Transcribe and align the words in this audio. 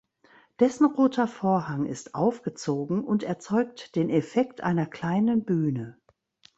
Dessen 0.59 0.85
roter 0.87 1.27
Vorhang 1.27 1.85
ist 1.85 2.15
aufgezogen 2.15 3.03
und 3.03 3.21
erzeugt 3.21 3.95
den 3.95 4.09
Effekt 4.09 4.61
einer 4.61 4.87
kleinen 4.87 5.45
Bühne. 5.45 5.99